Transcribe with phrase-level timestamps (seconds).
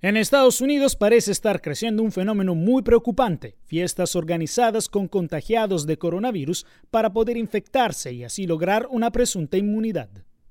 [0.00, 5.98] En Estados Unidos parece estar creciendo un fenómeno muy preocupante, fiestas organizadas con contagiados de
[5.98, 10.08] coronavirus para poder infectarse y así lograr una presunta inmunidad.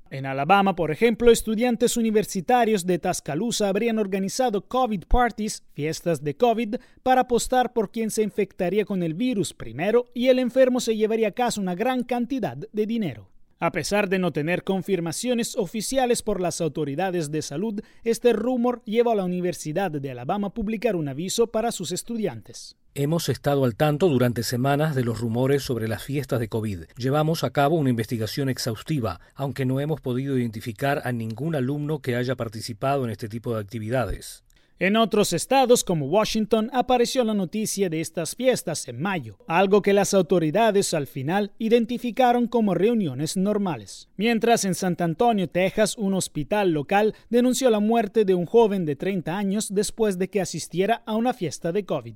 [0.09, 6.75] En Alabama, por ejemplo, estudiantes universitarios de Tuscaloosa habrían organizado COVID parties, fiestas de COVID,
[7.01, 11.29] para apostar por quién se infectaría con el virus primero y el enfermo se llevaría
[11.29, 13.29] a casa una gran cantidad de dinero.
[13.59, 19.13] A pesar de no tener confirmaciones oficiales por las autoridades de salud, este rumor lleva
[19.13, 22.75] a la Universidad de Alabama a publicar un aviso para sus estudiantes.
[22.93, 26.83] Hemos estado al tanto durante semanas de los rumores sobre las fiestas de COVID.
[26.97, 32.15] Llevamos a cabo una investigación exhaustiva, aunque no hemos podido identificar a ningún alumno que
[32.15, 34.43] haya participado en este tipo de actividades.
[34.79, 39.91] En otros estados como Washington apareció la noticia de estas fiestas en mayo, algo que
[39.91, 44.07] las autoridades al final identificaron como reuniones normales.
[44.17, 48.95] Mientras en San Antonio, Texas, un hospital local denunció la muerte de un joven de
[48.95, 52.15] 30 años después de que asistiera a una fiesta de COVID.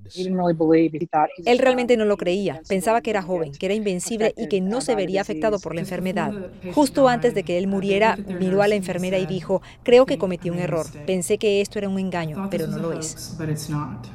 [1.45, 4.81] Él realmente no lo creía, pensaba que era joven, que era invencible y que no
[4.81, 6.31] se vería afectado por la enfermedad.
[6.75, 10.51] Justo antes de que él muriera, miró a la enfermera y dijo, creo que cometí
[10.51, 13.37] un error, pensé que esto era un engaño pero no lo es.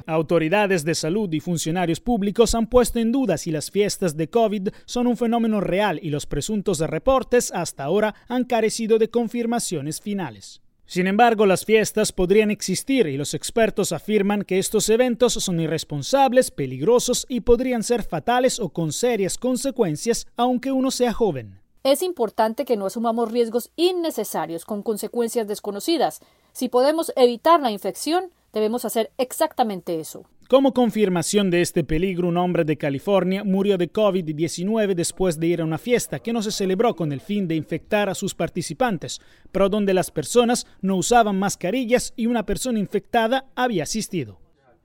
[0.07, 4.69] Autoridades de salud y funcionarios públicos han puesto en duda si las fiestas de COVID
[4.85, 10.61] son un fenómeno real y los presuntos reportes hasta ahora han carecido de confirmaciones finales.
[10.89, 16.53] Sin embargo, las fiestas podrían existir y los expertos afirman que estos eventos son irresponsables,
[16.53, 21.61] peligrosos y podrían ser fatales o con serias consecuencias aunque uno sea joven.
[21.83, 26.21] Es importante que no asumamos riesgos innecesarios con consecuencias desconocidas.
[26.57, 30.25] Si podemos evitar la infección, debemos hacer exactamente eso.
[30.49, 35.61] Como confirmación de este peligro, un hombre de California murió de COVID-19 después de ir
[35.61, 39.21] a una fiesta que no se celebró con el fin de infectar a sus participantes,
[39.53, 44.41] pero donde las personas no usaban mascarillas y una persona infectada había asistido.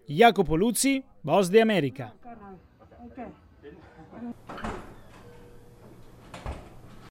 [0.10, 2.14] Jacopo Luzzi, Voz de América.